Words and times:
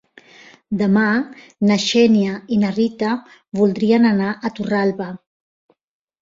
Demà 0.77 1.01
na 1.71 1.77
Xènia 1.83 2.39
i 2.55 2.59
na 2.63 2.71
Rita 2.77 3.11
voldrien 3.61 4.09
anar 4.15 4.33
a 4.33 4.53
Torralba. 4.61 5.11